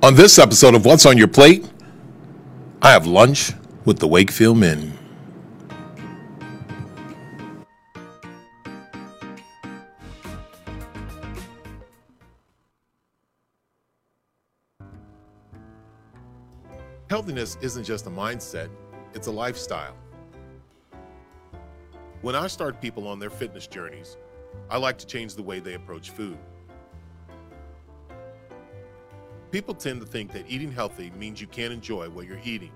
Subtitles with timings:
[0.00, 1.68] On this episode of What's on Your Plate,
[2.80, 3.50] I have lunch
[3.84, 4.96] with the Wakefield Men.
[17.10, 18.68] Healthiness isn't just a mindset,
[19.14, 19.96] it's a lifestyle.
[22.22, 24.16] When I start people on their fitness journeys,
[24.70, 26.38] I like to change the way they approach food.
[29.50, 32.70] People tend to think that eating healthy means you can't enjoy what you're eating.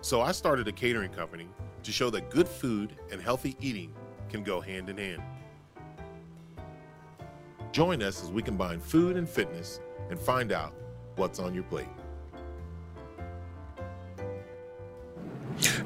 [0.00, 1.46] So I started a catering company
[1.84, 3.94] to show that good food and healthy eating
[4.28, 5.22] can go hand in hand.
[7.70, 9.78] Join us as we combine food and fitness
[10.10, 10.74] and find out
[11.14, 11.86] what's on your plate.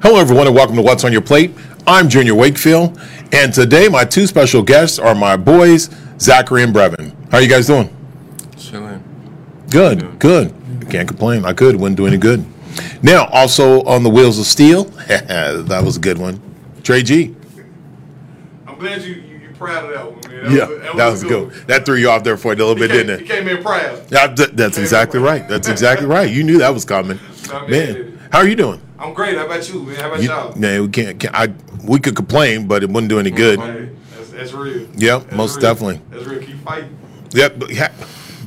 [0.01, 1.51] Hello, everyone, and welcome to What's on Your Plate.
[1.85, 2.99] I'm Junior Wakefield,
[3.31, 7.15] and today my two special guests are my boys, Zachary and Brevin.
[7.29, 7.98] How are you guys doing?
[9.69, 10.53] Good, good.
[10.89, 11.45] Can't complain.
[11.45, 12.45] I could, wouldn't do any good.
[13.03, 16.41] Now, also on the wheels of steel, that was a good one.
[16.83, 17.35] Trey G.
[18.67, 20.55] I'm glad you you you proud of that one, man.
[20.55, 21.51] Yeah, a- that was good.
[21.67, 23.27] That threw you off there for a little He bit, came, didn't it?
[23.27, 24.07] came in proud.
[24.07, 25.47] That's exactly right.
[25.47, 26.29] That's exactly right.
[26.31, 27.19] You knew that was coming,
[27.51, 28.19] I mean, man.
[28.31, 28.81] How are you doing?
[28.97, 29.37] I'm great.
[29.37, 29.95] How about you, man?
[29.95, 30.55] How about You, y'all?
[30.57, 31.35] man, we can't, can't.
[31.35, 31.53] I
[31.83, 33.59] we could complain, but it wouldn't do any good.
[33.59, 34.87] Hey, that's, that's real.
[34.95, 35.61] Yep, That's most real.
[35.61, 36.01] definitely.
[36.09, 36.41] That's real.
[36.41, 36.97] Keep fighting.
[37.31, 37.63] Yep,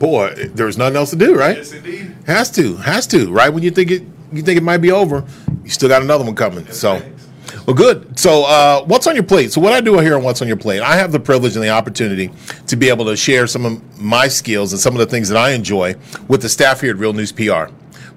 [0.02, 1.58] boy, there's nothing else to do, right?
[1.58, 2.14] Yes, indeed.
[2.26, 3.48] Has to, has to, right?
[3.48, 5.24] When you think it, you think it might be over,
[5.62, 6.66] you still got another one coming.
[6.72, 7.28] So, Thanks.
[7.66, 8.18] well, good.
[8.18, 9.52] So, uh, what's on your plate?
[9.52, 11.64] So, what I do here on What's on Your Plate, I have the privilege and
[11.64, 12.32] the opportunity
[12.66, 15.38] to be able to share some of my skills and some of the things that
[15.38, 15.94] I enjoy
[16.26, 17.66] with the staff here at Real News PR.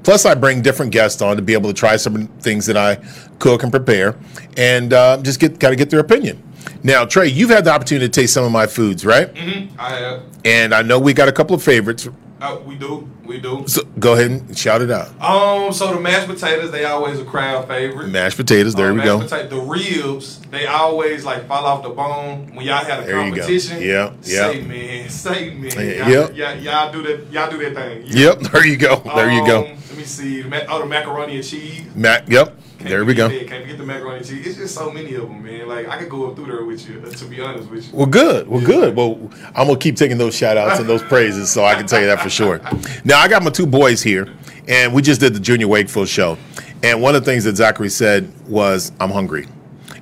[0.03, 2.95] Plus, I bring different guests on to be able to try some things that I
[3.38, 4.16] cook and prepare,
[4.58, 6.42] and uh, just get kind of get their opinion.
[6.86, 9.33] Now, Trey, you've had the opportunity to taste some of my foods, right?
[9.33, 9.76] Mm-hmm.
[9.80, 10.21] I have.
[10.45, 12.08] And I know we got a couple of favorites.
[12.39, 13.10] Uh, we do.
[13.26, 13.64] We do.
[13.65, 15.08] So go ahead and shout it out.
[15.20, 15.73] Um.
[15.73, 18.10] So the mashed potatoes, they always a crowd favorite.
[18.10, 18.76] Mashed potatoes.
[18.76, 19.17] There Uh, we go.
[19.20, 23.15] potato- the ribs, they always like fall off the bone when y'all had a There
[23.15, 23.81] competition.
[23.81, 24.52] Yeah, yeah.
[24.52, 25.71] Say man, say man.
[25.71, 26.36] Y'all, yep.
[26.36, 27.31] y'all, y'all do that.
[27.31, 28.04] Y'all do that thing.
[28.05, 28.39] Yep.
[28.52, 28.98] There you go.
[28.98, 29.61] There you go.
[29.65, 30.43] Um, Let me see.
[30.70, 31.83] Oh, the macaroni and cheese.
[31.95, 32.30] Mac.
[32.30, 32.55] Yep.
[32.90, 33.28] There we go.
[33.28, 33.48] that.
[33.48, 34.46] Can't forget the macaroni and cheese.
[34.48, 35.68] It's just so many of them, man.
[35.68, 37.02] Like I could go up through there with you.
[37.06, 37.98] uh, To be honest with you.
[37.98, 38.48] Well, good.
[38.48, 38.96] Well, good.
[38.96, 39.20] Well,
[39.56, 42.08] I'm gonna keep taking those shout outs and those praises, so I can tell you
[42.08, 42.62] that for sure.
[43.04, 44.28] Now, I got my two boys here,
[44.68, 46.38] and we just did the Junior Wakefield show,
[46.84, 49.48] and one of the things that Zachary said was, "I'm hungry,"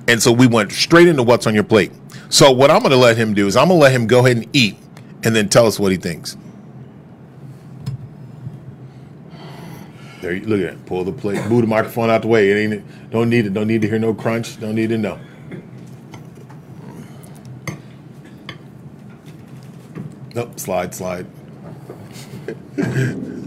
[0.08, 1.92] and so we went straight into what's on your plate.
[2.28, 4.46] So, what I'm gonna let him do is I'm gonna let him go ahead and
[4.52, 4.76] eat,
[5.22, 6.36] and then tell us what he thinks.
[10.24, 10.86] There, look at that.
[10.86, 12.50] Pull the plate, move the microphone out the way.
[12.50, 13.10] It ain't.
[13.10, 13.52] Don't need it.
[13.52, 14.58] Don't need to hear no crunch.
[14.58, 15.18] Don't need to know.
[20.34, 20.58] Nope.
[20.58, 20.94] Slide.
[20.94, 21.26] Slide.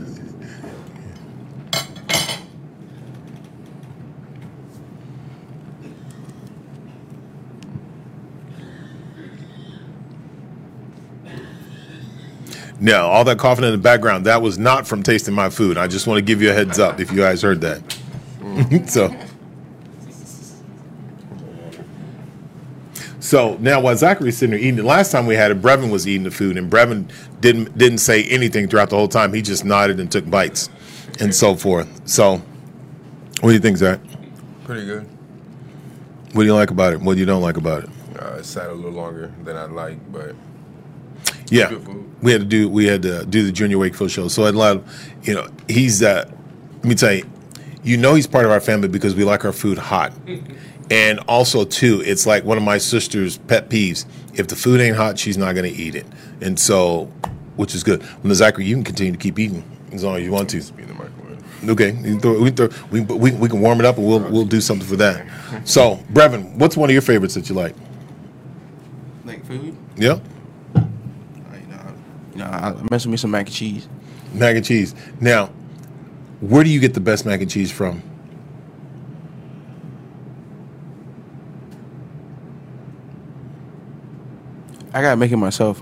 [12.80, 15.78] No, all that coughing in the background, that was not from tasting my food.
[15.78, 17.82] I just want to give you a heads up if you guys heard that.
[18.88, 19.16] so,
[23.20, 26.08] so now while Zachary's sitting there eating, the last time we had it, Brevin was
[26.08, 27.12] eating the food, and Brevin
[27.42, 29.34] didn't didn't say anything throughout the whole time.
[29.34, 30.70] He just nodded and took bites,
[31.20, 32.08] and so forth.
[32.08, 32.38] So,
[33.42, 34.00] what do you think, Zach?
[34.66, 35.08] Pretty good.
[36.34, 37.02] What do you like about it?
[37.02, 37.90] What do you don't like about it?
[38.20, 40.36] Uh, it sat a little longer than I'd like, but
[41.50, 41.78] Yeah,
[42.22, 44.28] we had to do we had to do the Junior Wakefield show.
[44.28, 46.30] So I had a lot of, you know, he's uh,
[46.78, 47.26] let me tell you,
[47.84, 50.14] you know, he's part of our family because we like our food hot,
[50.92, 54.06] and also too, it's like one of my sister's pet peeves.
[54.34, 56.06] If the food ain't hot, she's not going to eat it,
[56.42, 57.06] and so,
[57.56, 58.02] which is good.
[58.02, 60.58] Well, the Zachary, you can continue to keep eating as long as you want to.
[60.58, 61.70] in the microwave.
[61.70, 64.06] Okay, you can throw, we, can throw, we, we, we can warm it up and
[64.06, 65.26] we'll we'll do something for that.
[65.64, 67.74] So, Brevin, what's one of your favorites that you like?
[69.26, 69.76] Like food?
[69.96, 70.20] Yeah,
[72.38, 73.88] know, you know, I mess with me some mac and cheese.
[74.34, 74.96] mac and cheese.
[75.20, 75.48] Now,
[76.40, 78.02] where do you get the best mac and cheese from?
[84.94, 85.82] I gotta make it myself.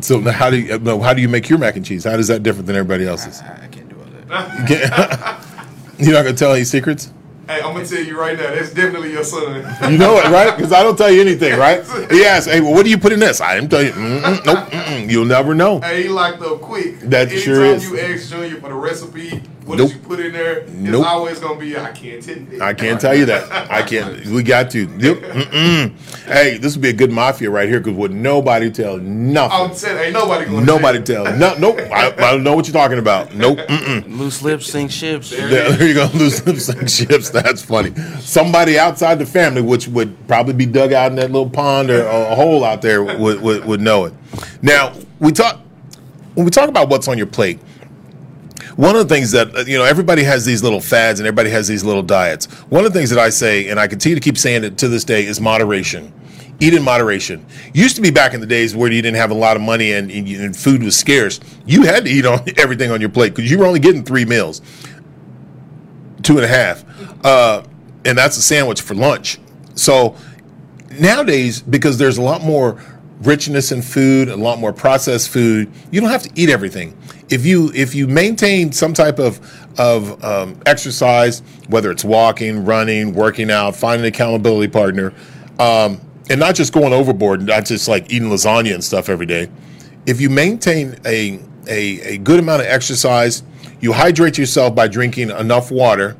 [0.00, 2.04] So now how do you uh, no, how do you make your mac and cheese?
[2.04, 3.40] How does that different than everybody else's?
[3.42, 4.06] I, I can't do all
[4.38, 5.38] that.
[5.98, 7.12] You You're not gonna tell any secrets.
[7.48, 8.50] Hey, I'm gonna tell you right now.
[8.54, 9.64] That's definitely your son.
[9.90, 10.56] You know it, right?
[10.56, 11.84] Because I don't tell you anything, right?
[12.10, 13.90] He asks, "Hey, well, what do you put in this?" I didn't tell you.
[13.92, 15.10] Mm-mm, nope, mm-mm.
[15.10, 15.80] you'll never know.
[15.80, 17.00] hey, he locked up quick.
[17.00, 17.84] That Anytime sure is.
[17.88, 19.88] you ask Junior for the recipe, What Nope.
[19.88, 20.58] did you put in there?
[20.58, 21.06] It's Nope.
[21.06, 21.76] always gonna be.
[21.78, 22.46] I can't tell you.
[22.58, 22.62] That.
[22.62, 23.70] I can't tell you that.
[23.70, 24.26] I can't.
[24.26, 24.80] We got to.
[24.80, 25.16] Yep.
[25.18, 26.24] Mm-mm.
[26.26, 29.60] Hey, this would be a good mafia right here because would nobody tell nothing.
[29.70, 30.64] I'm saying ain't nobody gonna.
[30.66, 31.24] Nobody tell.
[31.26, 31.36] tell.
[31.38, 31.78] No, nope.
[31.92, 33.34] I, I don't know what you're talking about.
[33.34, 33.58] Nope.
[33.58, 34.18] Mm-mm.
[34.18, 35.30] Loose lips sink ships.
[35.30, 36.08] There There, there you go.
[36.14, 37.30] Lose lips sink ships.
[37.30, 37.94] That's funny.
[38.20, 42.04] Somebody outside the family, which would probably be dug out in that little pond or
[42.04, 44.12] a hole out there, would, would, would know it.
[44.60, 45.60] Now we talk
[46.34, 47.60] when we talk about what's on your plate.
[48.76, 51.68] One of the things that you know, everybody has these little fads and everybody has
[51.68, 52.46] these little diets.
[52.70, 54.88] One of the things that I say, and I continue to keep saying it to
[54.88, 56.12] this day, is moderation.
[56.60, 57.44] Eat in moderation.
[57.74, 59.92] Used to be back in the days where you didn't have a lot of money
[59.92, 61.40] and, and, and food was scarce.
[61.66, 64.24] You had to eat on everything on your plate because you were only getting three
[64.24, 64.62] meals
[66.22, 66.84] two and a half,
[67.24, 67.62] uh,
[68.04, 69.38] and that's a sandwich for lunch.
[69.74, 70.16] So
[70.90, 72.80] nowadays, because there's a lot more
[73.22, 76.96] richness in food, a lot more processed food, you don't have to eat everything.
[77.32, 79.40] If you if you maintain some type of
[79.78, 85.14] of um, exercise, whether it's walking, running, working out, finding an accountability partner,
[85.58, 89.26] um, and not just going overboard, and not just like eating lasagna and stuff every
[89.26, 89.50] day.
[90.06, 93.42] If you maintain a a, a good amount of exercise,
[93.80, 96.16] you hydrate yourself by drinking enough water,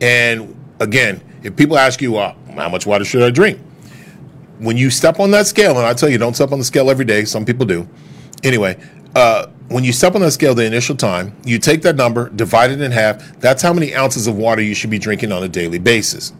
[0.00, 3.60] and again, if people ask you, uh, how much water should I drink?
[4.58, 6.90] when you step on that scale, and I tell you, don't step on the scale
[6.90, 7.24] every day.
[7.24, 7.88] Some people do.
[8.42, 8.78] Anyway,
[9.14, 12.70] uh, when you step on that scale the initial time, you take that number, divide
[12.70, 13.40] it in half.
[13.40, 16.32] That's how many ounces of water you should be drinking on a daily basis.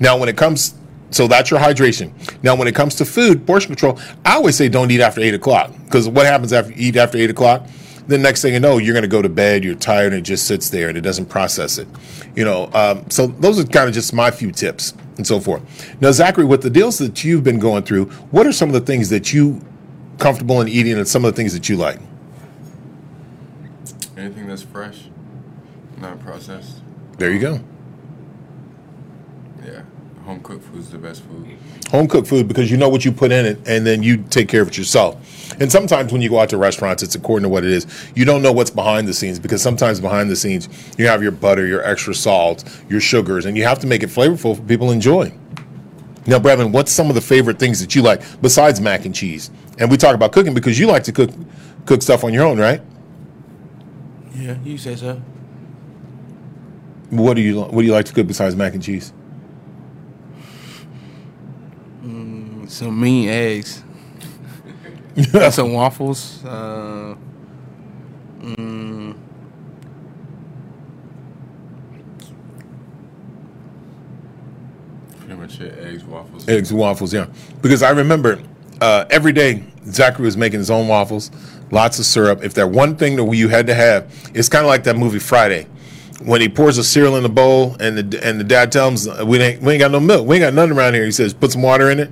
[0.00, 0.74] Now, when it comes,
[1.10, 2.12] so that's your hydration.
[2.42, 5.34] Now, when it comes to food, portion control, I always say don't eat after eight
[5.34, 7.66] o'clock because what happens after you eat after eight o'clock?
[8.06, 9.64] The next thing you know, you're going to go to bed.
[9.64, 11.88] You're tired, and it just sits there, and it doesn't process it.
[12.36, 15.62] You know, um, so those are kind of just my few tips and so forth.
[16.02, 18.80] Now, Zachary, with the deals that you've been going through, what are some of the
[18.80, 19.62] things that you
[20.18, 21.98] comfortable in eating, and some of the things that you like?
[24.16, 25.04] Anything that's fresh,
[25.98, 26.80] not processed.
[27.18, 27.60] There you go.
[29.64, 29.82] Yeah,
[30.24, 31.56] home cooked food is the best food.
[31.90, 34.48] home cooked food because you know what you put in it and then you take
[34.48, 35.20] care of it yourself.
[35.60, 37.86] And sometimes when you go out to restaurants, it's according to what it is.
[38.14, 40.68] You don't know what's behind the scenes because sometimes behind the scenes,
[40.98, 44.08] you have your butter, your extra salt, your sugars, and you have to make it
[44.08, 45.32] flavorful for people to enjoy.
[46.26, 49.50] Now, Brevin, what's some of the favorite things that you like besides mac and cheese?
[49.78, 51.30] And we talk about cooking because you like to cook
[51.84, 52.80] cook stuff on your own, right?
[54.44, 55.22] Yeah, you say so.
[57.08, 59.10] What do you what do you like to cook besides mac and cheese?
[62.68, 63.82] Some mean eggs.
[65.50, 66.44] some waffles.
[66.44, 67.14] Uh,
[68.42, 69.16] mm,
[75.20, 75.78] Pretty much it.
[75.78, 76.48] Eggs, waffles.
[76.48, 77.26] Eggs and waffles, yeah.
[77.62, 78.38] Because I remember
[78.82, 81.30] uh, every day Zachary was making his own waffles,
[81.74, 82.42] lots of syrup.
[82.42, 85.18] If that one thing that you had to have, it's kind of like that movie
[85.18, 85.66] Friday,
[86.22, 89.28] when he pours the cereal in the bowl and the and the dad tells him
[89.28, 91.04] we ain't we ain't got no milk, we ain't got nothing around here.
[91.04, 92.10] He says put some water in it.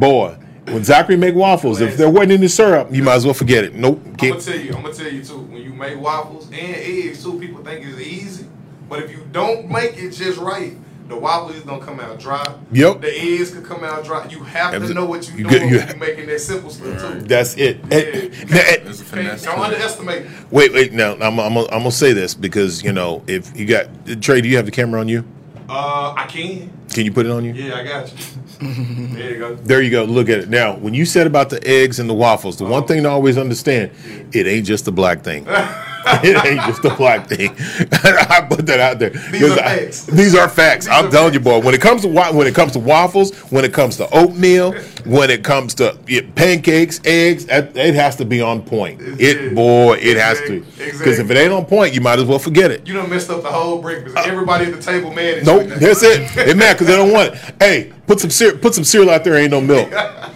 [0.00, 3.62] Boy, when Zachary make waffles, if there wasn't any syrup, you might as well forget
[3.64, 3.74] it.
[3.74, 4.00] Nope.
[4.04, 4.74] I'm gonna tell you.
[4.74, 5.38] I'm gonna tell you too.
[5.38, 8.46] When you make waffles and eggs too, people think it's easy,
[8.88, 10.76] but if you don't make it just right,
[11.08, 12.44] the waffle is gonna come out dry.
[12.72, 13.00] Yep.
[13.00, 14.26] The eggs could come out dry.
[14.28, 16.70] You have to know what you're you doing you when ha- you're making that simple
[16.70, 17.20] stuff too.
[17.20, 17.80] That's it.
[17.82, 18.74] And- Yeah.
[18.74, 19.04] and- There's a
[19.44, 20.26] Don't to underestimate.
[20.50, 20.92] wait, wait.
[20.92, 23.86] Now I'm, I'm, I'm gonna say this because you know if you got
[24.20, 25.24] Trey, do you have the camera on you?
[25.68, 26.70] Uh, I can.
[26.90, 27.52] Can you put it on you?
[27.52, 28.16] Yeah, I got you.
[29.16, 29.54] there you go.
[29.56, 30.04] There you go.
[30.04, 30.48] Look at it.
[30.48, 33.36] Now, when you said about the eggs and the waffles, the one thing to always
[33.36, 33.90] understand,
[34.32, 35.44] it ain't just a black thing.
[36.22, 37.50] it ain't just a black thing.
[37.92, 39.10] I put that out there.
[39.10, 40.06] These are I- facts.
[40.06, 40.86] these are facts.
[40.86, 41.60] These I'm are telling you, boy.
[41.60, 44.72] When it comes to when it comes to waffles, when it comes to oatmeal,
[45.04, 49.00] when it comes to yeah, pancakes, eggs, it it has to be on point.
[49.00, 49.54] It, it.
[49.54, 50.56] boy, it has to.
[50.56, 50.92] Exactly.
[50.92, 52.86] Because if it ain't on point, you might as well forget it.
[52.86, 54.16] You done messed up the whole breakfast.
[54.16, 55.44] Uh, Everybody at the table, man.
[55.44, 56.28] Nope, that's it.
[56.34, 57.54] They mad because they don't want it.
[57.58, 59.34] Hey, put some cereal, put some cereal out there.
[59.34, 59.90] Ain't no milk.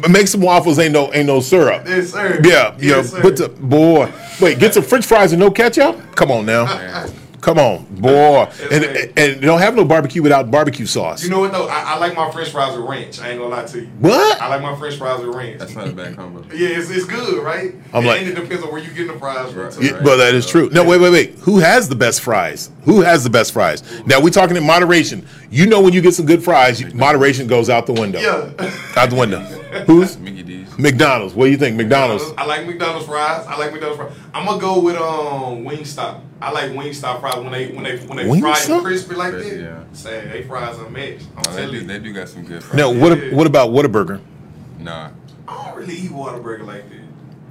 [0.00, 0.78] But Make some waffles.
[0.78, 1.84] Ain't no ain't no syrup.
[1.86, 2.40] Yes, sir.
[2.44, 2.96] Yeah, yeah.
[2.96, 3.20] Yes, sir.
[3.20, 4.12] Put the uh, boy.
[4.40, 5.96] Wait, get some French fries and no ketchup.
[6.14, 7.06] Come on now.
[7.46, 8.50] Come on, boy.
[8.72, 11.22] And, and and don't have no barbecue without barbecue sauce.
[11.22, 11.68] You know what though?
[11.68, 13.20] I, I like my French fries with ranch.
[13.20, 13.86] I ain't gonna lie to you.
[14.00, 14.40] What?
[14.40, 15.60] I like my French fries with ranch.
[15.60, 16.40] That's not a bad combo.
[16.52, 17.72] yeah, it's, it's good, right?
[17.92, 19.62] I'm and, like- and it depends on where you getting the fries from.
[19.62, 19.72] Right.
[19.72, 19.84] too.
[19.84, 20.70] Yeah, well, that is true.
[20.70, 21.34] No, wait, wait, wait.
[21.40, 22.70] Who has the best fries?
[22.84, 23.84] Who has the best fries?
[24.06, 25.24] Now we're talking in moderation.
[25.48, 28.18] You know when you get some good fries, moderation goes out the window.
[28.18, 28.50] Yeah.
[28.96, 29.62] Out the window.
[29.84, 30.78] Who's Mickey D's.
[30.78, 31.34] McDonald's?
[31.34, 32.24] What do you think, McDonald's?
[32.38, 33.46] I like McDonald's fries.
[33.46, 34.16] I like McDonald's fries.
[34.34, 36.20] I'm gonna go with um Wingstop.
[36.40, 38.78] I like Wingstop fries when they when they when they fry Wingstop?
[38.80, 39.40] it crispy like Yeah.
[39.40, 39.84] that.
[39.96, 41.26] Say they fries unmatched.
[41.36, 41.76] I'm Oh, they telling do.
[41.80, 41.86] you.
[41.86, 42.62] They do got some good.
[42.62, 42.76] Fries.
[42.76, 44.20] Now, what what about Whataburger?
[44.78, 45.10] Nah.
[45.48, 47.00] I don't really eat Whataburger like that.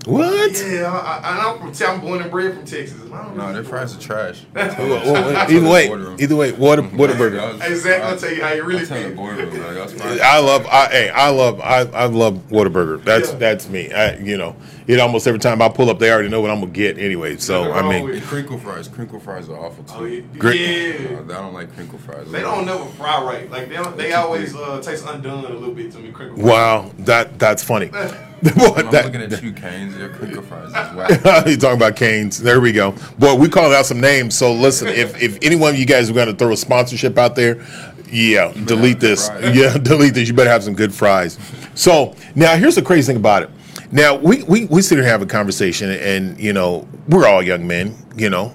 [0.06, 0.52] What?
[0.66, 1.88] Yeah, I, I, I'm from.
[1.96, 2.96] I'm born and bred from Texas.
[3.12, 3.54] I don't No, know.
[3.54, 4.44] their fries are trash.
[4.56, 7.40] Well, well, either way, either way, what what a burger.
[7.58, 9.62] Hey, Zach, I'll tell you how you really I'm telling feel.
[9.62, 10.22] like.
[10.22, 13.04] I love, I, hey, I love, I, I love Whataburger.
[13.04, 13.38] That's Yeah.
[13.38, 13.92] that's me.
[13.92, 14.56] I, you know,
[14.88, 17.38] it almost every time I pull up, they already know what I'm gonna get anyway.
[17.38, 18.88] So Nothing I mean, And crinkle fries.
[18.88, 19.94] Crinkle fries are awful too.
[19.98, 20.22] Oh, yeah.
[20.38, 20.60] Great.
[21.00, 21.18] yeah.
[21.18, 22.30] Uh, I don't like crinkle fries.
[22.32, 23.50] They don't never fry right.
[23.50, 26.12] Like they don't, they always uh, taste undone a little bit to me.
[26.12, 26.48] Crinkle fries.
[26.48, 27.90] wow, that that's funny.
[28.46, 29.96] I'm That- looking at you, Cane's.
[29.98, 31.10] Your crinkle fries is whack.
[31.48, 32.40] you talking about Cane's?
[32.42, 32.92] There we go.
[33.18, 34.38] Boy, we called out some names.
[34.38, 37.18] So listen, if if any one of you guys are going to throw a sponsorship
[37.18, 37.64] out there,
[38.12, 39.28] yeah, delete this.
[39.30, 39.56] fries.
[39.58, 40.28] Yeah, delete this.
[40.28, 41.40] You better have some good fries.
[41.76, 43.50] So now here's the crazy thing about it.
[43.92, 47.42] Now we we we sit here and have a conversation, and you know we're all
[47.42, 47.96] young men.
[48.16, 48.54] You know,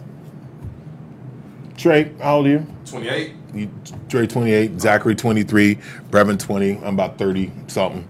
[1.76, 2.66] Trey, how old are you?
[2.84, 3.30] Twenty-eight.
[3.30, 3.36] You,
[4.08, 5.76] Dre 28, Zachary 23,
[6.10, 6.78] Brevin 20.
[6.78, 8.06] I'm about 30 something.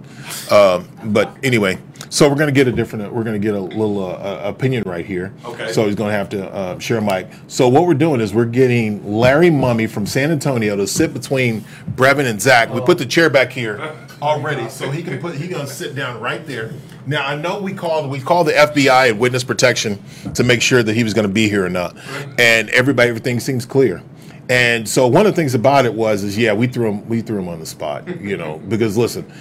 [0.50, 1.78] Um, but anyway,
[2.09, 3.12] so we're gonna get a different.
[3.12, 5.32] We're gonna get a little uh, uh, opinion right here.
[5.44, 5.73] Okay.
[5.73, 7.28] So he's gonna have to uh, share a mic.
[7.47, 11.64] So what we're doing is we're getting Larry Mummy from San Antonio to sit between
[11.94, 12.73] Brevin and Zach.
[12.75, 15.37] We put the chair back here already, so he can put.
[15.37, 16.73] He's gonna sit down right there.
[17.06, 20.02] Now I know we called we called the FBI and witness protection
[20.35, 21.97] to make sure that he was gonna be here or not,
[22.38, 24.02] and everybody everything seems clear.
[24.50, 27.23] And so one of the things about it was is yeah we threw him we
[27.23, 29.33] threw him on the spot you know because listen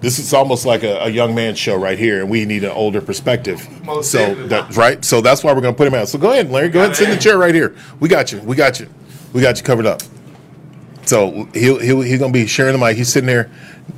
[0.00, 2.70] this is almost like a, a young man show right here and we need an
[2.70, 3.68] older perspective.
[3.84, 5.04] Most so that right?
[5.04, 6.08] So that's why we're going to put him out.
[6.08, 7.76] So go ahead Larry go ahead and sit in the chair right here.
[8.00, 8.88] We got you we got you.
[9.34, 10.00] We got you covered up.
[11.04, 12.96] So he'll, he'll he's going to be sharing the mic.
[12.96, 13.50] He's sitting there.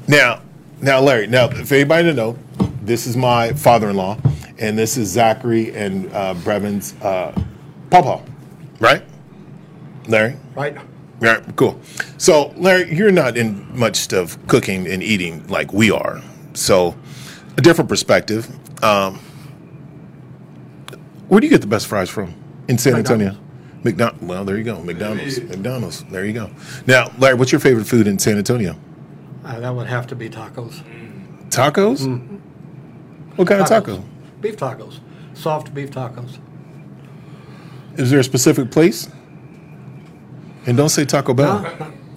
[0.09, 0.43] Now
[0.81, 2.37] now Larry now for anybody to know
[2.83, 4.19] this is my father-in-law
[4.59, 7.41] and this is Zachary and uh, Brevin's uh,
[7.91, 8.21] papa
[8.81, 9.05] right
[10.09, 10.77] Larry Right?
[11.21, 11.81] yeah, cool.
[12.19, 16.21] So, Larry, you're not in much of cooking and eating like we are.
[16.55, 16.97] So,
[17.57, 18.49] a different perspective.
[18.85, 19.19] Um,
[21.29, 22.35] where do you get the best fries from
[22.69, 23.37] in San Antonio?
[23.83, 24.23] McDonald's.
[24.23, 24.83] Well, there you go.
[24.83, 25.41] McDonald's.
[25.41, 26.05] McDonald's.
[26.05, 26.51] There you go.
[26.87, 28.77] Now, Larry, what's your favorite food in San Antonio?
[29.45, 30.83] Uh, that would have to be tacos.
[31.51, 32.07] Tacos.
[33.37, 34.03] What kind of taco?
[34.41, 35.01] Beef tacos.
[35.35, 36.39] Soft beef tacos.
[37.97, 39.09] Is there a specific place?
[40.67, 41.63] And don't say Taco Bell.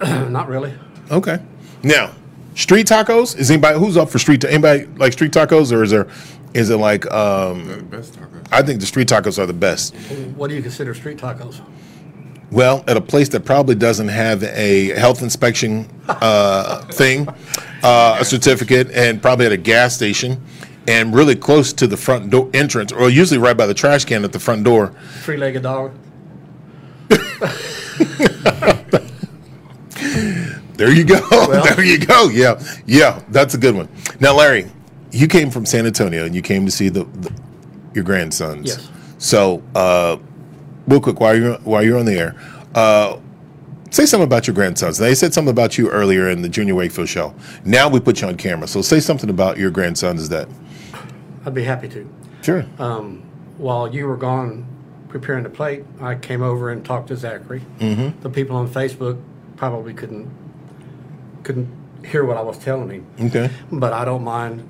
[0.30, 0.74] Not really.
[1.10, 1.38] Okay.
[1.82, 2.12] Now,
[2.54, 3.36] street tacos.
[3.38, 4.40] Is anybody who's up for street?
[4.40, 6.08] Ta- anybody like street tacos, or is there?
[6.54, 7.10] Is it like?
[7.10, 8.46] Um, the best tacos.
[8.50, 9.94] I think the street tacos are the best.
[10.36, 11.60] What do you consider street tacos?
[12.50, 17.28] Well, at a place that probably doesn't have a health inspection uh, thing,
[17.82, 20.42] uh, a certificate, and probably at a gas station,
[20.86, 24.24] and really close to the front door entrance, or usually right by the trash can
[24.24, 24.94] at the front door.
[25.24, 25.92] Three-legged dog.
[30.78, 31.18] There you go.
[31.64, 32.28] there you go.
[32.28, 33.88] Yeah, yeah, that's a good one.
[34.20, 34.70] Now, Larry,
[35.10, 37.32] you came from San Antonio and you came to see the, the
[37.94, 38.68] your grandsons.
[38.68, 38.88] Yes.
[39.18, 40.18] So, uh,
[40.86, 42.36] real quick, while you're while you're on the air,
[42.76, 43.18] uh,
[43.90, 44.98] say something about your grandsons.
[44.98, 47.34] They said something about you earlier in the Junior Wakefield show.
[47.64, 50.28] Now we put you on camera, so say something about your grandsons.
[50.28, 50.48] That
[51.44, 52.08] I'd be happy to.
[52.42, 52.64] sure.
[52.78, 53.24] Um,
[53.56, 54.64] while you were gone
[55.08, 57.62] preparing the plate, I came over and talked to Zachary.
[57.78, 58.20] Mm-hmm.
[58.20, 59.20] The people on Facebook
[59.56, 60.30] probably couldn't
[61.42, 61.68] couldn't
[62.04, 63.50] hear what I was telling him, okay.
[63.72, 64.68] but I don't mind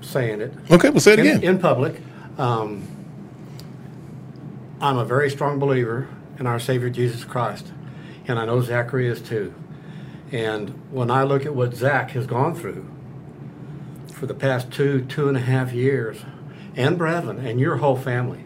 [0.00, 0.52] saying it.
[0.70, 0.90] Okay.
[0.90, 1.42] Well, say it in, again.
[1.42, 2.00] in public.
[2.36, 2.86] Um,
[4.80, 6.08] I'm a very strong believer
[6.38, 7.72] in our Savior Jesus Christ,
[8.26, 9.54] and I know Zachary is too.
[10.30, 12.86] And when I look at what Zach has gone through
[14.12, 16.18] for the past two, two and a half years,
[16.76, 18.44] and Brevin and your whole family,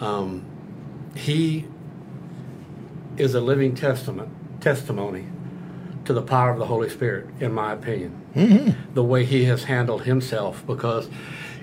[0.00, 0.44] um,
[1.14, 1.66] he
[3.16, 4.28] is a living testament
[4.60, 5.26] testimony
[6.04, 8.14] to the power of the Holy Spirit, in my opinion.
[8.94, 11.10] The way he has handled himself, because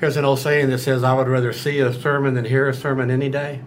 [0.01, 2.74] there's an old saying that says, "I would rather see a sermon than hear a
[2.74, 3.62] sermon any day."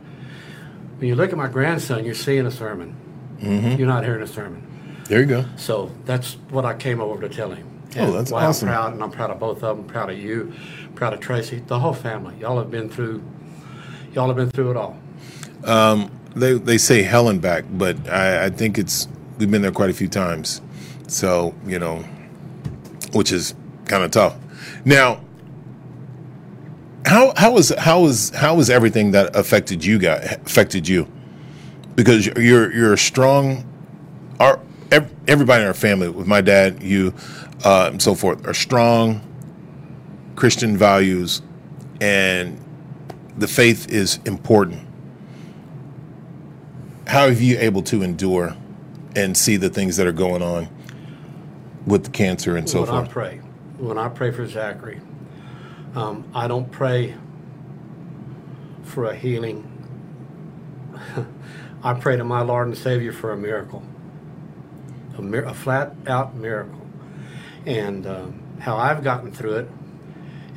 [0.99, 2.95] When you look at my grandson, you're seeing a sermon.
[3.41, 4.65] You're not hearing a sermon.
[5.09, 5.45] there you go.
[5.57, 7.67] So that's what I came over to tell him.
[7.99, 8.69] Oh, that's why awesome.
[8.69, 9.87] I'm proud, and I'm proud of both of them.
[9.87, 10.53] Proud of you,
[10.95, 12.35] proud of Tracy, the whole family.
[12.41, 13.23] Y'all have been through.
[14.15, 14.97] Y'all have been through it all.
[16.35, 19.91] They they say hell and back, but I, I think it's we've been there quite
[19.91, 20.61] a few times.
[21.09, 21.99] So you know,
[23.13, 23.55] which is
[23.87, 24.37] kind of tough.
[24.85, 25.21] Now,
[27.07, 31.09] how how is how is how is everything that affected you got affected you?
[31.97, 33.65] Because you're you're a strong.
[34.41, 34.61] Our
[35.27, 37.13] everybody in our family, with my dad, you,
[37.65, 39.21] uh, and so forth, are strong
[40.37, 41.43] Christian values,
[42.01, 42.59] and
[43.39, 44.89] the faith is important
[47.09, 48.55] how are you able to endure
[49.17, 50.69] and see the things that are going on
[51.87, 52.91] with the cancer and so forth?
[52.91, 53.37] when I pray,
[53.79, 55.01] when I pray for Zachary,
[55.95, 57.15] Um, I don't pray
[58.85, 59.65] for a healing.
[61.83, 63.83] I pray to my Lord and Savior for a miracle,
[65.17, 66.87] a, mir- a flat out miracle.
[67.65, 69.71] And um, how I've gotten through it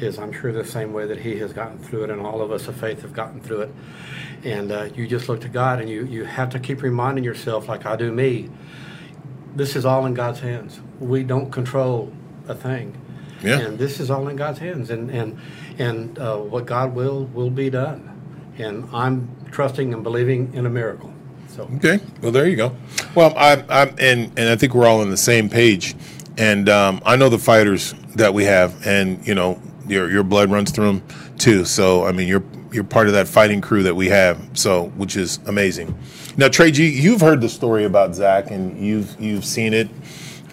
[0.02, 2.52] is, I'm sure, the same way that He has gotten through it, and all of
[2.52, 3.72] us of faith have gotten through it.
[4.44, 7.68] And uh, you just look to God, and you, you have to keep reminding yourself,
[7.68, 8.50] like I do me,
[9.56, 10.80] this is all in God's hands.
[11.00, 12.12] We don't control
[12.48, 12.98] a thing.
[13.44, 13.60] Yeah.
[13.60, 15.40] And this is all in God's hands, and and
[15.80, 18.08] and uh, what God will will be done.
[18.58, 21.12] And I'm trusting and believing in a miracle.
[21.48, 22.00] So Okay.
[22.22, 22.76] Well, there you go.
[23.16, 25.96] Well, I'm, I'm and and I think we're all on the same page.
[26.38, 30.52] And um, I know the fighters that we have, and you know your your blood
[30.52, 31.04] runs through them
[31.38, 31.66] too.
[31.66, 34.40] So I mean, you're you're part of that fighting crew that we have.
[34.54, 35.98] So which is amazing.
[36.38, 39.90] Now, Trey G, you've heard the story about Zach, and you've you've seen it,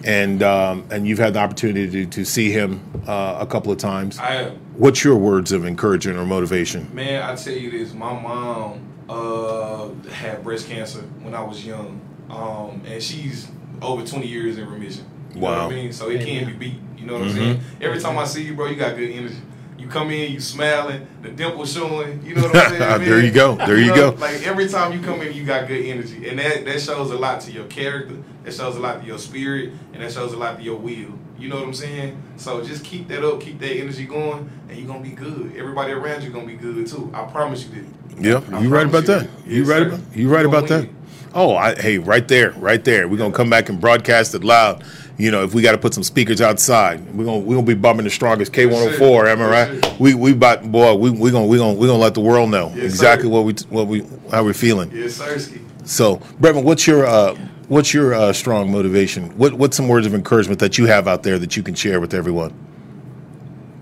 [0.04, 3.78] and um, and you've had the opportunity to, to see him uh, a couple of
[3.78, 4.18] times.
[4.18, 4.52] I.
[4.74, 6.88] What's your words of encouragement or motivation?
[6.94, 12.00] Man, I tell you this, my mom uh, had breast cancer when I was young,
[12.30, 13.48] um, and she's
[13.82, 15.04] over 20 years in remission.
[15.34, 15.66] You know Wow.
[15.66, 15.92] what I mean?
[15.92, 16.78] So it can't be beat.
[17.08, 17.30] You know what Mhm.
[17.30, 17.60] I'm saying?
[17.80, 19.36] Every time I see you, bro, you got good energy.
[19.78, 22.20] You come in, you smiling, the dimple showing.
[22.22, 23.02] You know what I'm saying?
[23.08, 23.54] There you go.
[23.54, 24.16] There you know, go.
[24.18, 27.16] Like every time you come in, you got good energy, and that that shows a
[27.16, 28.16] lot to your character.
[28.44, 31.14] That shows a lot to your spirit, and that shows a lot to your will.
[31.38, 32.20] You know what I'm saying?
[32.36, 35.54] So just keep that up, keep that energy going, and you're gonna be good.
[35.56, 37.10] Everybody around you gonna be good too.
[37.14, 38.22] I promise you that.
[38.50, 39.28] Yeah, you right about you that.
[39.46, 40.88] You Yes, right about you right about that.
[41.34, 43.06] Oh, I, hey, right there, right there.
[43.06, 44.82] We're gonna come back and broadcast it loud.
[45.18, 47.74] You know, if we got to put some speakers outside, we're gonna we're gonna be
[47.74, 49.26] bumping the strongest K one hundred four.
[49.26, 49.84] Am I right?
[49.84, 49.96] sir.
[49.98, 52.68] We we about boy, we we gonna we gonna we gonna let the world know
[52.76, 53.30] Yes, exactly sir.
[53.30, 54.92] what we what we how we're feeling.
[54.94, 55.60] Yes, Sirski.
[55.84, 57.34] So, Brevin, what's your uh,
[57.66, 59.36] what's your uh, strong motivation?
[59.36, 61.98] What what's some words of encouragement that you have out there that you can share
[62.00, 62.54] with everyone,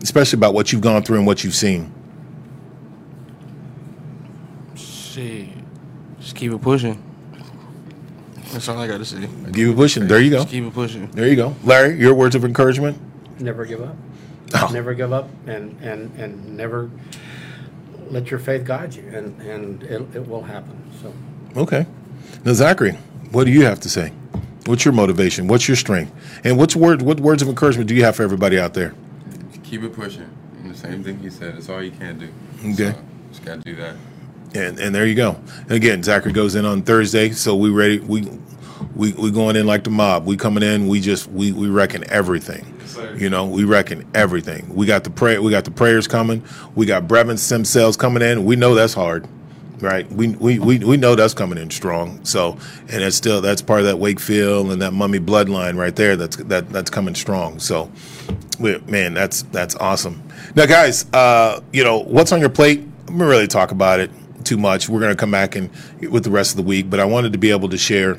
[0.03, 1.93] especially about what you've gone through and what you've seen?
[4.75, 5.49] Shit.
[6.19, 7.03] Just keep it pushing.
[8.57, 9.21] That's all I got to say.
[9.53, 10.07] Keep it pushing.
[10.07, 10.39] There you go.
[10.39, 11.11] Just keep it pushing.
[11.11, 11.99] There you go, Larry.
[11.99, 12.99] Your words of encouragement.
[13.39, 13.95] never give up.
[14.55, 14.71] Oh.
[14.73, 16.91] Never give up, and and and never
[18.09, 20.75] let your faith guide you, and and it, it will happen.
[21.03, 21.13] So.
[21.61, 21.85] Okay.
[22.47, 22.93] Now, Zachary,
[23.31, 24.11] what do you have to say?
[24.65, 25.49] What's your motivation?
[25.49, 26.13] What's your strength?
[26.43, 28.95] And what's word, what words of encouragement do you have for everybody out there?
[29.65, 30.31] Keep it pushing.
[30.63, 31.57] And the same thing he said.
[31.57, 32.29] It's all you can do.
[32.61, 32.93] Okay.
[32.93, 33.97] So, just gotta do that.
[34.55, 35.37] And and there you go.
[35.63, 37.99] And again, Zachary goes in on Thursday, so we ready.
[38.01, 38.29] We
[38.95, 40.27] we we going in like the mob.
[40.27, 40.89] We coming in.
[40.89, 42.73] We just we we reckon everything.
[43.17, 44.75] You know, we reckon everything.
[44.75, 45.39] We got the pray.
[45.39, 46.43] We got the prayers coming.
[46.75, 48.45] We got Brevin stem cells coming in.
[48.45, 49.27] We know that's hard,
[49.81, 50.11] right?
[50.11, 52.25] We we we we know that's coming in strong.
[52.25, 56.17] So and it's still that's part of that Wakefield and that Mummy bloodline right there.
[56.17, 57.59] That's that that's coming strong.
[57.59, 57.91] So,
[58.59, 60.23] we, man, that's that's awesome.
[60.55, 62.81] Now, guys, uh, you know what's on your plate?
[63.09, 64.11] I'm gonna really talk about it
[64.47, 64.89] too much.
[64.89, 65.71] We're gonna come back and
[66.11, 68.19] with the rest of the week, but I wanted to be able to share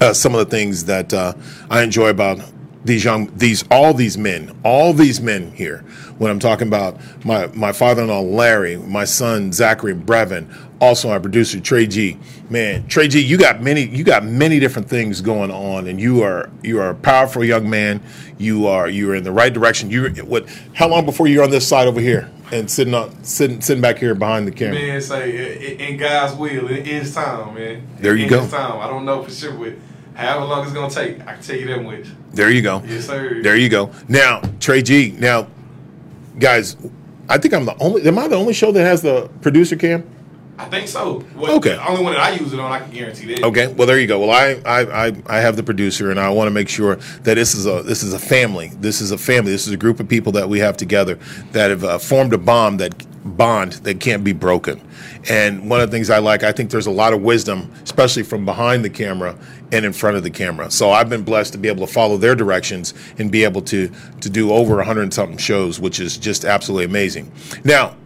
[0.00, 1.34] uh, some of the things that uh,
[1.70, 2.40] I enjoy about
[2.84, 5.78] these young, these all these men, all these men here.
[6.18, 10.48] When I'm talking about my my father-in-law Larry, my son Zachary Brevin,
[10.80, 12.18] also my producer Trey G.
[12.48, 16.22] Man, Trey G, you got many, you got many different things going on, and you
[16.22, 18.00] are you are a powerful young man.
[18.38, 19.90] You are you are in the right direction.
[19.90, 20.48] You what?
[20.74, 23.98] How long before you're on this side over here and sitting on sitting sitting back
[23.98, 24.74] here behind the camera?
[24.74, 27.82] Man, say in- in God's will, in His time, man.
[27.98, 28.40] There you in go.
[28.42, 28.80] His time.
[28.80, 29.72] I don't know for sure, but
[30.14, 32.06] however long it's gonna take, I can tell you that much.
[32.32, 32.82] There you go.
[32.86, 33.40] Yes, sir.
[33.42, 33.90] There you go.
[34.08, 35.14] Now, Trey G.
[35.18, 35.48] Now,
[36.38, 36.76] guys,
[37.28, 38.06] I think I'm the only.
[38.06, 40.04] Am I the only show that has the producer cam?
[40.58, 41.24] I think so.
[41.34, 41.74] Well, Okay.
[41.74, 43.44] The only one that I use it on, I can guarantee that.
[43.44, 43.66] Okay.
[43.68, 44.20] Well, there you go.
[44.20, 47.34] Well, I I, I, I have the producer, and I want to make sure that
[47.34, 48.68] this is a this is a family.
[48.80, 49.52] This is a family.
[49.52, 51.18] This is a group of people that we have together
[51.52, 52.94] that have uh, formed a bond that
[53.36, 54.80] bond that can't be broken.
[55.28, 58.22] And one of the things I like, I think there's a lot of wisdom, especially
[58.22, 59.36] from behind the camera
[59.72, 60.70] and in front of the camera.
[60.70, 63.90] So I've been blessed to be able to follow their directions and be able to
[64.20, 67.30] to do over a hundred something shows, which is just absolutely amazing.
[67.64, 67.96] Now,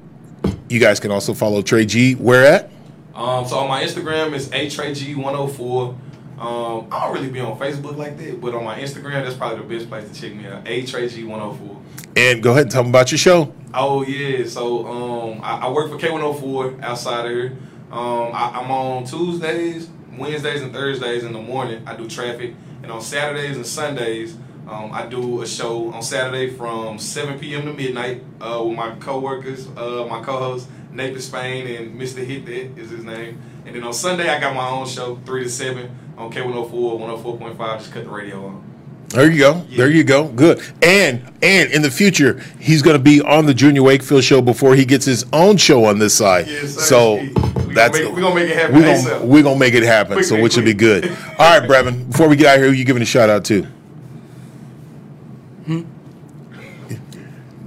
[0.71, 2.15] you guys can also follow Trey G.
[2.15, 2.71] Where at?
[3.15, 5.97] Um, so on my Instagram it's atrayg104.
[6.39, 9.59] Um, I don't really be on Facebook like that, but on my Instagram that's probably
[9.59, 10.65] the best place to check me out.
[10.65, 11.83] atrayg104.
[12.17, 13.53] And go ahead and tell them about your show.
[13.75, 17.57] Oh yeah, so um, I, I work for K104 outside of here.
[17.91, 21.83] Um, I, I'm on Tuesdays, Wednesdays, and Thursdays in the morning.
[21.87, 24.37] I do traffic, and on Saturdays and Sundays,
[24.71, 27.67] um, I do a show on Saturday from 7 p.m.
[27.67, 32.25] to midnight uh, with my coworkers, uh, my co-host Nathan Spain and Mr.
[32.25, 33.41] Hit That is his name.
[33.67, 37.79] And then on Sunday, I got my own show, three to seven on K104, 104.5.
[37.79, 38.65] Just cut the radio on.
[39.09, 39.55] There you go.
[39.71, 40.29] There you go.
[40.29, 40.63] Good.
[40.83, 44.77] And and in the future, he's going to be on the Junior Wakefield show before
[44.77, 46.47] he gets his own show on this side.
[46.47, 49.75] Yes, so We that's make- we gonna make it happen We're gonna, we're gonna make
[49.75, 50.13] it happen.
[50.13, 51.09] Quick, so which will be good.
[51.39, 52.09] All right, Brevin.
[52.09, 53.67] Before we get out of here, who you giving a shout out to?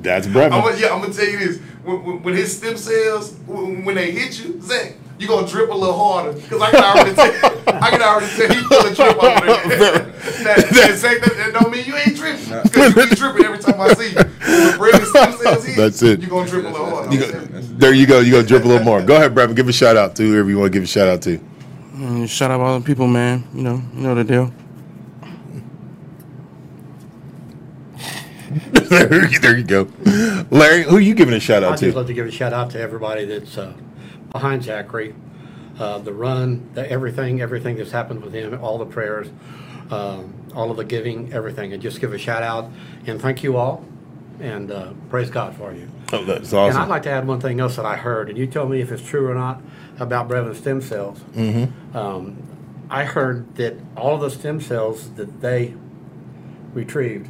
[0.01, 0.79] That's I'm Brevin.
[0.79, 1.59] yeah, I'm gonna tell you this.
[1.83, 5.69] When, when, when his stem cells, when, when they hit you, Zach, you gonna drip
[5.69, 6.33] a little harder.
[6.49, 9.99] Cause I can already tell, I can already tell he full of drip over there.
[10.43, 12.45] that, that, Zach, that, that don't mean you ain't dripping.
[12.71, 14.15] Cause you be dripping every time I see you.
[14.15, 16.19] When Brandon's stem cells hit, That's it.
[16.21, 17.13] You gonna drip a little harder.
[17.13, 17.31] You go-
[17.77, 18.19] there you go.
[18.19, 19.01] You go drip a little more.
[19.01, 19.55] Go ahead, Brevin.
[19.55, 21.37] Give a shout out to whoever you want to give a shout out to.
[21.95, 23.43] Mm, Shout out all the people, man.
[23.53, 24.53] You know, you know the deal.
[28.89, 29.87] there, you- there you go.
[30.51, 31.85] Larry, who are you giving a shout out to?
[31.85, 33.73] I'd just love to give a shout out to everybody that's uh,
[34.31, 35.15] behind Zachary,
[35.79, 39.27] uh, the run, the everything, everything that's happened with him, all the prayers,
[39.91, 42.69] um, all of the giving, everything, and just give a shout out
[43.05, 43.85] and thank you all,
[44.39, 45.87] and uh, praise God for you.
[46.11, 46.75] Oh, that's awesome.
[46.75, 48.81] And I'd like to add one thing else that I heard, and you tell me
[48.81, 49.61] if it's true or not
[49.99, 51.19] about Brevin stem cells.
[51.33, 51.97] Mm-hmm.
[51.97, 52.37] Um,
[52.89, 55.73] I heard that all of the stem cells that they
[56.73, 57.29] retrieved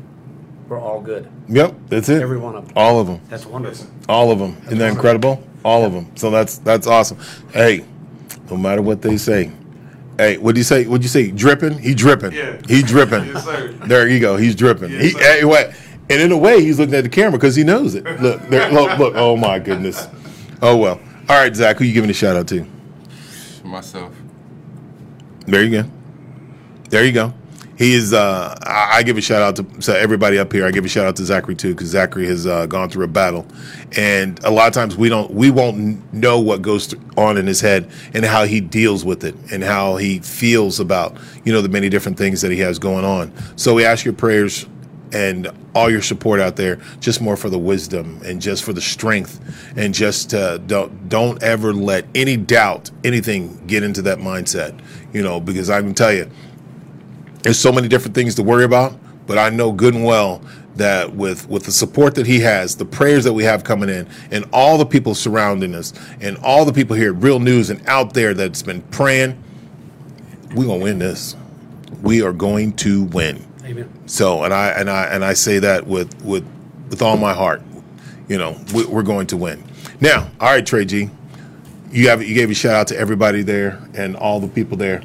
[0.67, 1.29] were all good.
[1.49, 2.21] Yep, that's it.
[2.21, 2.73] Every one of them.
[2.75, 3.21] All of them.
[3.29, 3.87] That's wonderful.
[4.09, 4.57] All of them.
[4.65, 5.43] Isn't that incredible?
[5.63, 6.15] All of them.
[6.15, 7.17] So that's that's awesome.
[7.51, 7.85] Hey,
[8.49, 9.51] no matter what they say.
[10.17, 10.85] Hey, what'd you say?
[10.85, 11.31] What'd you say?
[11.31, 11.79] Dripping?
[11.79, 12.33] He dripping.
[12.33, 12.59] Yeah.
[12.67, 13.25] He dripping.
[13.25, 13.71] Yes, sir.
[13.85, 14.37] There you go.
[14.37, 14.91] He's dripping.
[14.91, 15.19] Yes, he, sir.
[15.19, 15.73] hey, what?
[16.09, 18.03] And in a way, he's looking at the camera because he knows it.
[18.21, 19.13] Look, there, look, look.
[19.15, 20.07] Oh my goodness.
[20.61, 20.99] Oh well.
[21.29, 21.77] All right, Zach.
[21.77, 22.65] Who you giving a shout out to?
[23.63, 24.13] Myself.
[25.47, 25.89] There you go.
[26.89, 27.33] There you go.
[27.83, 28.13] He is.
[28.13, 30.65] Uh, I, I give a shout out to everybody up here.
[30.65, 33.09] I give a shout out to Zachary too because Zachary has uh, gone through a
[33.09, 33.45] battle,
[33.97, 37.59] and a lot of times we don't we won't know what goes on in his
[37.59, 41.67] head and how he deals with it and how he feels about you know the
[41.67, 43.33] many different things that he has going on.
[43.57, 44.65] So we ask your prayers
[45.11, 48.81] and all your support out there just more for the wisdom and just for the
[48.81, 49.39] strength
[49.75, 54.79] and just uh, don't don't ever let any doubt anything get into that mindset
[55.13, 56.29] you know because i can tell you
[57.43, 60.41] there's so many different things to worry about but i know good and well
[60.75, 64.07] that with with the support that he has the prayers that we have coming in
[64.31, 68.13] and all the people surrounding us and all the people here real news and out
[68.13, 69.41] there that's been praying
[70.55, 71.35] we're gonna win this
[72.01, 73.89] we are going to win Amen.
[74.07, 76.45] so, and I and I and I say that with with
[76.89, 77.61] with all my heart.
[78.27, 79.63] You know, we, we're going to win.
[79.99, 81.09] Now, all right, Trey G,
[81.91, 85.01] you have you gave a shout out to everybody there and all the people there.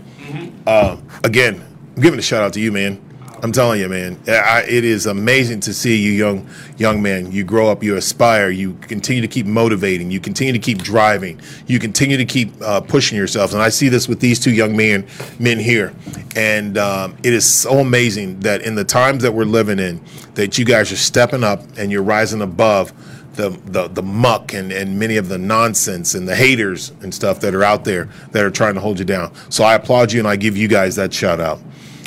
[0.66, 1.64] Uh, again,
[1.98, 3.00] I'm giving a shout out to you, man.
[3.42, 7.32] I'm telling you, man, I, it is amazing to see you, young young man.
[7.32, 11.40] You grow up, you aspire, you continue to keep motivating, you continue to keep driving,
[11.66, 13.52] you continue to keep uh, pushing yourself.
[13.52, 15.08] And I see this with these two young men
[15.40, 15.92] men here,
[16.36, 20.00] and um, it is so amazing that in the times that we're living in,
[20.34, 22.92] that you guys are stepping up and you're rising above
[23.34, 27.40] the, the, the muck and, and many of the nonsense and the haters and stuff
[27.40, 29.32] that are out there that are trying to hold you down.
[29.50, 31.58] So I applaud you and I give you guys that shout out.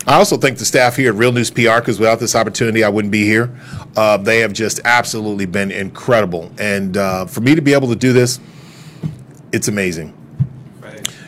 [0.08, 2.90] I also thank the staff here at Real News PR because without this opportunity, I
[2.90, 3.56] wouldn't be here.
[3.96, 6.52] Uh, they have just absolutely been incredible.
[6.58, 8.40] And uh, for me to be able to do this,
[9.52, 10.18] it's amazing.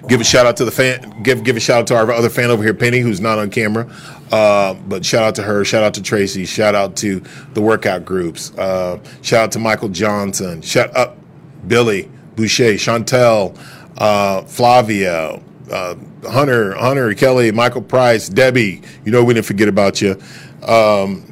[0.08, 1.24] Give a shout out to the fan.
[1.24, 3.50] Give give a shout out to our other fan over here, Penny, who's not on
[3.50, 3.90] camera.
[4.32, 5.64] Uh, but shout out to her.
[5.64, 6.44] Shout out to Tracy.
[6.46, 7.22] Shout out to
[7.54, 8.52] the workout groups.
[8.58, 10.62] Uh, shout out to Michael Johnson.
[10.62, 11.16] Shout out
[11.68, 13.58] Billy Boucher, Chantel,
[13.98, 15.96] uh, Flavia, uh,
[16.28, 18.82] Hunter, Hunter Kelly, Michael Price, Debbie.
[19.06, 20.20] You know we didn't forget about you.
[20.68, 21.24] Um,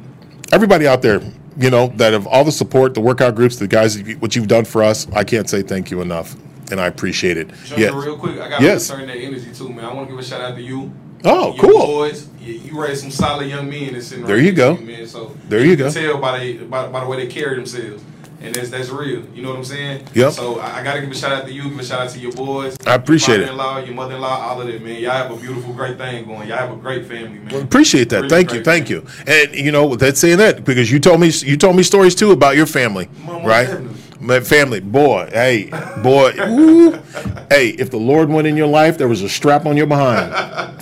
[0.52, 1.20] everybody out there,
[1.58, 4.64] you know that of all the support, the workout groups, the guys, what you've done
[4.64, 6.34] for us, I can't say thank you enough,
[6.70, 7.50] and I appreciate it.
[7.64, 7.88] Show Yeah.
[7.98, 8.38] real quick.
[8.40, 8.90] I gotta Yes.
[8.90, 9.84] return that energy too, man.
[9.84, 10.90] I want to give a shout out to you.
[11.24, 11.86] Oh, cool.
[11.86, 14.74] boys, you, you raised some solid young men that's sitting There right you go.
[14.76, 15.06] to man.
[15.06, 15.84] So There you go.
[15.84, 18.02] can tell by they by, by the way they carry themselves,
[18.42, 19.24] and that's that's real.
[19.34, 20.06] You know what I'm saying?
[20.14, 20.32] Yep.
[20.32, 21.62] So I, I gotta give a shout out to you.
[21.64, 22.76] Give a shout out to your boys.
[22.86, 23.46] I appreciate it.
[23.46, 25.00] Your father-in-law, your mother-in-law, all of them, man.
[25.00, 26.48] Y'all have a beautiful, great thing going.
[26.48, 27.48] Y'all have a great family, man.
[27.52, 28.22] Well, appreciate that.
[28.22, 29.06] Really thank you, thank you.
[29.26, 32.32] And you know that's saying that because you told me you told me stories too
[32.32, 33.66] about your family, right?
[33.66, 33.98] definitely.
[34.20, 35.68] My family, boy, hey,
[36.00, 36.92] boy, ooh,
[37.50, 37.70] hey.
[37.70, 40.78] If the Lord went in your life, there was a strap on your behind.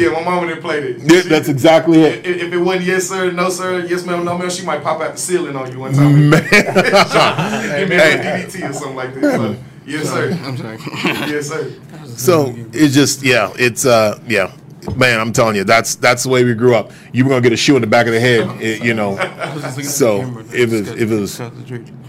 [0.00, 1.12] Yeah, my mama didn't play that.
[1.12, 2.26] Yeah, that's exactly it.
[2.26, 5.00] If, if it wasn't yes sir, no sir, yes ma'am, no ma'am, she might pop
[5.00, 6.30] out the ceiling on you one time.
[6.30, 9.22] Man, Give me a DDT or something like that.
[9.36, 10.78] So, yes sir, I'm sorry.
[11.30, 11.70] yes sir.
[12.16, 14.52] so it's just yeah, it's uh yeah.
[14.96, 16.90] Man, I'm telling you, that's that's the way we grew up.
[17.12, 19.16] You were gonna get a shoe in the back of the head, it- you know.
[19.82, 20.22] So,
[20.54, 21.38] it was- it was-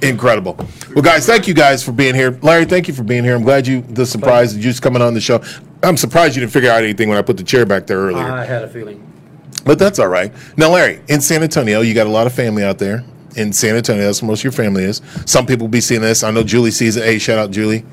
[0.01, 0.57] Incredible.
[0.95, 2.39] Well, guys, thank you guys for being here.
[2.41, 3.35] Larry, thank you for being here.
[3.35, 5.43] I'm glad you the surprise that you just coming on the show.
[5.83, 8.23] I'm surprised you didn't figure out anything when I put the chair back there earlier.
[8.23, 9.07] I had a feeling.
[9.65, 10.33] But that's all right.
[10.57, 13.03] Now, Larry, in San Antonio, you got a lot of family out there.
[13.35, 15.01] In San Antonio, that's where most of your family is.
[15.25, 16.23] Some people will be seeing this.
[16.23, 17.03] I know Julie sees it.
[17.03, 17.85] Hey, shout out Julie,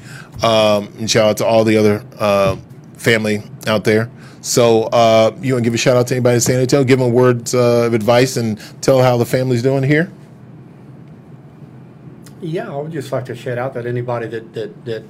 [0.42, 2.56] um, and shout out to all the other uh,
[2.96, 4.10] family out there.
[4.40, 6.84] So, uh, you want to give a shout out to anybody in San Antonio?
[6.84, 10.10] Give them words uh, of advice and tell how the family's doing here.
[12.40, 15.04] Yeah, I would just like to shout out that anybody that that that,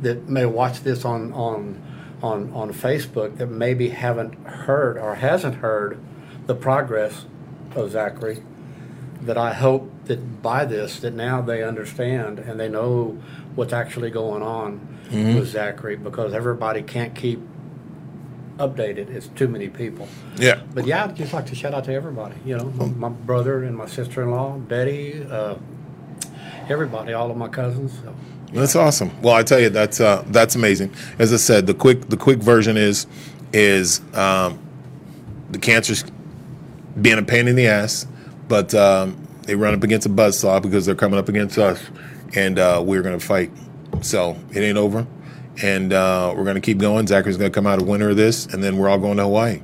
[0.00, 1.80] that may watch this on on
[2.22, 5.98] on on Facebook that maybe haven't heard or hasn't heard
[6.46, 7.24] the progress
[7.74, 8.42] of Zachary.
[9.22, 13.18] That I hope that by this that now they understand and they know
[13.54, 17.40] what's actually going on with Zachary because everybody can't keep
[18.58, 19.10] updated.
[19.10, 20.06] It's too many people.
[20.36, 20.60] Yeah.
[20.72, 22.36] But yeah, I'd just like to shout out to everybody.
[22.44, 25.56] You know, my, my brother and my sister-in-law, Betty, uh,
[26.68, 27.98] everybody, all of my cousins.
[28.02, 28.14] So.
[28.52, 29.10] That's awesome.
[29.22, 30.92] Well, I tell you, that's uh, that's amazing.
[31.18, 33.06] As I said, the quick the quick version is
[33.52, 34.58] is um,
[35.50, 36.04] the cancer's
[37.00, 38.06] being a pain in the ass,
[38.48, 41.80] but um, they run up against a buzzsaw because they're coming up against us,
[42.34, 43.52] and uh, we're going to fight.
[44.02, 45.06] So it ain't over,
[45.62, 47.06] and uh, we're going to keep going.
[47.06, 49.24] Zachary's going to come out a winner of this, and then we're all going to
[49.24, 49.62] Hawaii.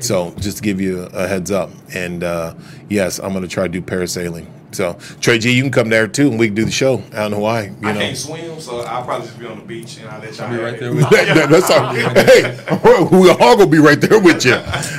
[0.00, 2.54] So just to give you a heads up, and uh,
[2.88, 4.46] yes, I'm going to try to do parasailing.
[4.72, 7.26] So Trey G, you can come there too, and we can do the show out
[7.28, 7.68] in Hawaii.
[7.80, 8.00] You I know.
[8.00, 10.56] can't swim, so I'll probably just be on the beach and I'll let y'all I'll
[10.56, 11.94] be right there with That- that- that's all.
[11.94, 14.56] Hey, we all gonna be right there with you.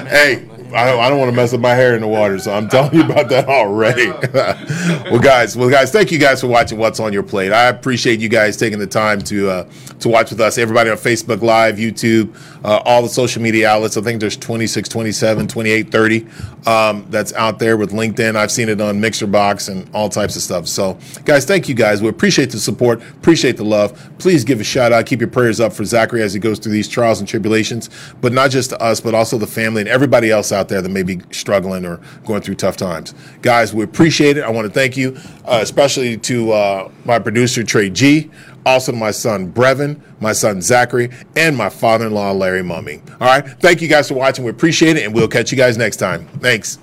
[0.08, 2.54] Hey, I don't, I don't want to mess up my hair in the water, so
[2.54, 4.10] I'm telling you about that already.
[5.12, 7.52] well, guys, well, guys, thank you guys for watching What's on Your Plate.
[7.52, 10.58] I appreciate you guys taking the time to uh, to watch with us.
[10.58, 13.98] Everybody on Facebook Live, YouTube, uh, all the social media outlets.
[13.98, 16.28] I think there's 26, 27, 28, 30
[16.66, 18.36] um, that's out there with LinkedIn.
[18.36, 20.68] I've seen it on Mixerbox and all types of stuff.
[20.68, 22.02] So, guys, thank you guys.
[22.02, 24.12] We appreciate the support, appreciate the love.
[24.18, 25.06] Please give a shout out.
[25.06, 28.34] Keep your prayers up for Zachary as he goes through these trials and tribulations, but
[28.34, 31.04] not just to us, but also the family and everybody else out there that may
[31.04, 33.14] be struggling or going through tough times.
[33.42, 34.44] Guys, we appreciate it.
[34.44, 38.30] I want to thank you, uh, especially to uh, my producer, Trey G.
[38.66, 43.02] Also to my son Brevin, my son Zachary, and my father-in-law Larry Mumming.
[43.22, 44.44] All right, thank you guys for watching.
[44.44, 46.28] We appreciate it, and we'll catch you guys next time.
[46.40, 46.78] Thanks.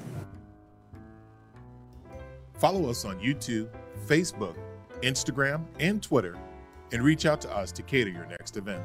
[2.58, 3.68] Follow us on YouTube,
[4.06, 4.56] Facebook,
[5.02, 6.38] Instagram, and Twitter,
[6.92, 8.82] and reach out to us to cater your next event.